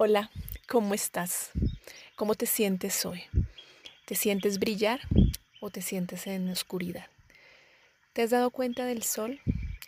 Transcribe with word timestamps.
Hola, 0.00 0.30
¿cómo 0.68 0.94
estás? 0.94 1.50
¿Cómo 2.14 2.36
te 2.36 2.46
sientes 2.46 3.04
hoy? 3.04 3.24
¿Te 4.04 4.14
sientes 4.14 4.60
brillar 4.60 5.00
o 5.60 5.70
te 5.70 5.82
sientes 5.82 6.28
en 6.28 6.48
oscuridad? 6.50 7.06
¿Te 8.12 8.22
has 8.22 8.30
dado 8.30 8.52
cuenta 8.52 8.84
del 8.84 9.02
sol? 9.02 9.40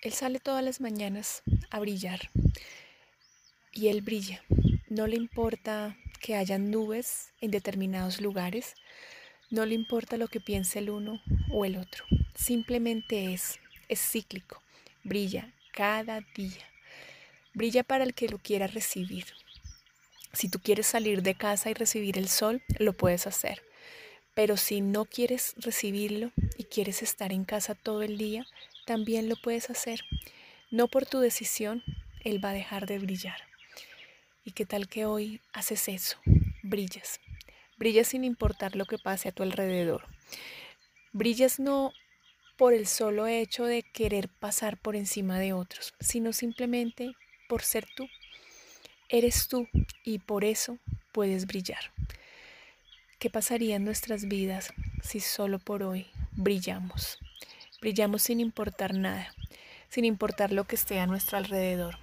Él 0.03 0.13
sale 0.13 0.41
todas 0.41 0.65
las 0.65 0.81
mañanas 0.81 1.45
a 1.71 1.79
brillar 1.79 2.29
y 3.73 3.87
él 3.87 4.03
brilla. 4.03 4.43
No 4.89 5.07
le 5.07 5.15
importa 5.15 5.97
que 6.21 6.35
haya 6.35 6.59
nubes 6.59 7.33
en 7.41 7.53
determinados 7.53 8.21
lugares, 8.21 8.75
no 9.49 9.65
le 9.65 9.77
importa 9.77 10.17
lo 10.17 10.27
que 10.27 10.41
piense 10.41 10.81
el 10.81 10.91
uno 10.91 11.23
o 11.53 11.65
el 11.65 11.77
otro. 11.77 12.05
Simplemente 12.35 13.33
es, 13.33 13.61
es 13.89 14.01
cíclico, 14.01 14.61
brilla 15.05 15.53
cada 15.71 16.21
día. 16.35 16.67
Brilla 17.55 17.85
para 17.85 18.03
el 18.03 18.13
que 18.13 18.29
lo 18.29 18.39
quiera 18.39 18.67
recibir. 18.67 19.27
Si 20.33 20.49
tú 20.49 20.61
quieres 20.61 20.87
salir 20.87 21.23
de 21.23 21.35
casa 21.35 21.71
y 21.71 21.75
recibir 21.75 22.19
el 22.19 22.29
sol, 22.29 22.63
lo 22.79 22.93
puedes 22.93 23.27
hacer. 23.27 23.63
Pero 24.35 24.57
si 24.57 24.81
no 24.81 25.05
quieres 25.05 25.55
recibirlo 25.57 26.31
y 26.57 26.65
quieres 26.65 27.03
estar 27.03 27.33
en 27.33 27.45
casa 27.45 27.75
todo 27.75 28.03
el 28.03 28.17
día, 28.17 28.47
también 28.87 29.29
lo 29.29 29.37
puedes 29.37 29.71
hacer. 29.71 30.03
No 30.71 30.89
por 30.89 31.07
tu 31.07 31.19
decisión, 31.19 31.83
Él 32.21 32.43
va 32.43 32.51
a 32.51 32.55
dejar 32.55 32.87
de 32.87 32.99
brillar. 32.99 33.39
¿Y 34.45 34.53
qué 34.53 34.65
tal 34.67 34.89
que 34.89 35.05
hoy 35.05 35.41
haces 35.53 35.89
eso? 35.89 36.17
Brillas. 36.63 37.21
Brillas 37.77 38.09
sin 38.09 38.25
importar 38.25 38.77
lo 38.77 38.85
que 38.85 38.99
pase 38.99 39.29
a 39.29 39.33
tu 39.33 39.43
alrededor. 39.43 40.07
Brillas 41.13 41.59
no 41.59 41.93
por 42.57 42.73
el 42.73 42.87
solo 42.87 43.27
hecho 43.27 43.65
de 43.65 43.83
querer 43.83 44.29
pasar 44.29 44.79
por 44.79 44.95
encima 44.95 45.39
de 45.39 45.55
otros, 45.55 45.95
sino 45.99 46.33
simplemente 46.33 47.15
por 47.49 47.63
ser 47.63 47.87
tú. 47.97 48.07
Eres 49.13 49.49
tú 49.49 49.67
y 50.05 50.21
por 50.21 50.45
eso 50.45 50.79
puedes 51.11 51.49
brillar. 51.49 51.91
¿Qué 53.19 53.29
pasaría 53.29 53.75
en 53.75 53.85
nuestras 53.85 54.29
vidas 54.29 54.73
si 55.03 55.19
solo 55.19 55.59
por 55.59 55.83
hoy 55.83 56.07
brillamos? 56.31 57.19
Brillamos 57.81 58.23
sin 58.23 58.39
importar 58.39 58.95
nada, 58.95 59.35
sin 59.89 60.05
importar 60.05 60.53
lo 60.53 60.63
que 60.63 60.77
esté 60.77 61.01
a 61.01 61.09
nuestro 61.09 61.39
alrededor. 61.39 61.99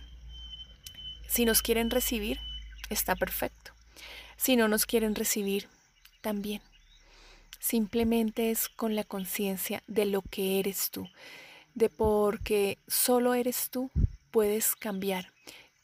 Si 1.29 1.45
nos 1.45 1.61
quieren 1.61 1.91
recibir, 1.91 2.41
está 2.89 3.15
perfecto. 3.15 3.71
Si 4.35 4.57
no 4.57 4.67
nos 4.67 4.85
quieren 4.85 5.15
recibir, 5.15 5.69
también. 6.19 6.61
Simplemente 7.57 8.51
es 8.51 8.67
con 8.67 8.97
la 8.97 9.05
conciencia 9.05 9.81
de 9.87 10.07
lo 10.07 10.23
que 10.23 10.59
eres 10.59 10.91
tú, 10.91 11.07
de 11.73 11.87
porque 11.87 12.79
solo 12.85 13.33
eres 13.33 13.69
tú 13.69 13.91
puedes 14.29 14.75
cambiar 14.75 15.31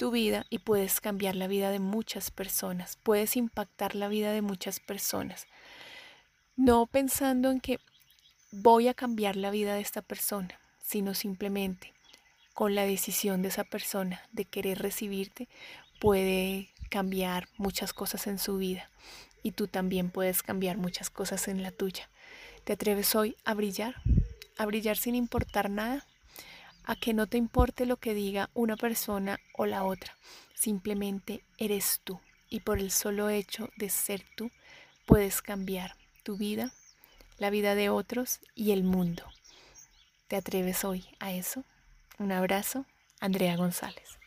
tu 0.03 0.11
vida 0.11 0.45
y 0.49 0.59
puedes 0.59 0.99
cambiar 0.99 1.33
la 1.33 1.47
vida 1.47 1.71
de 1.71 1.79
muchas 1.79 2.29
personas, 2.29 2.97
puedes 3.03 3.37
impactar 3.37 3.95
la 3.95 4.09
vida 4.09 4.33
de 4.33 4.41
muchas 4.41 4.81
personas. 4.81 5.47
No 6.57 6.87
pensando 6.87 7.49
en 7.51 7.61
que 7.61 7.79
voy 8.51 8.89
a 8.89 8.93
cambiar 8.93 9.37
la 9.37 9.49
vida 9.49 9.75
de 9.75 9.79
esta 9.79 10.01
persona, 10.01 10.59
sino 10.83 11.13
simplemente 11.13 11.93
con 12.53 12.75
la 12.75 12.83
decisión 12.83 13.43
de 13.43 13.47
esa 13.47 13.63
persona 13.63 14.21
de 14.33 14.43
querer 14.43 14.79
recibirte, 14.79 15.47
puede 16.01 16.73
cambiar 16.89 17.47
muchas 17.55 17.93
cosas 17.93 18.27
en 18.27 18.39
su 18.39 18.57
vida 18.57 18.89
y 19.41 19.51
tú 19.51 19.67
también 19.69 20.09
puedes 20.09 20.43
cambiar 20.43 20.75
muchas 20.75 21.09
cosas 21.09 21.47
en 21.47 21.63
la 21.63 21.71
tuya. 21.71 22.09
¿Te 22.65 22.73
atreves 22.73 23.15
hoy 23.15 23.37
a 23.45 23.53
brillar? 23.53 23.95
¿A 24.57 24.65
brillar 24.65 24.97
sin 24.97 25.15
importar 25.15 25.69
nada? 25.69 26.05
A 26.85 26.95
que 26.95 27.13
no 27.13 27.27
te 27.27 27.37
importe 27.37 27.85
lo 27.85 27.97
que 27.97 28.13
diga 28.13 28.49
una 28.53 28.77
persona 28.77 29.39
o 29.53 29.65
la 29.65 29.83
otra. 29.83 30.17
Simplemente 30.53 31.43
eres 31.57 32.01
tú 32.03 32.19
y 32.49 32.59
por 32.61 32.79
el 32.79 32.91
solo 32.91 33.29
hecho 33.29 33.69
de 33.77 33.89
ser 33.89 34.23
tú 34.35 34.51
puedes 35.05 35.41
cambiar 35.41 35.95
tu 36.23 36.37
vida, 36.37 36.71
la 37.37 37.49
vida 37.49 37.75
de 37.75 37.89
otros 37.89 38.39
y 38.55 38.71
el 38.71 38.83
mundo. 38.83 39.23
¿Te 40.27 40.35
atreves 40.35 40.83
hoy 40.83 41.05
a 41.19 41.31
eso? 41.31 41.63
Un 42.19 42.31
abrazo, 42.31 42.85
Andrea 43.19 43.55
González. 43.55 44.19